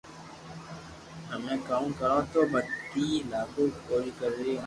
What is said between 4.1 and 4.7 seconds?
ڪريي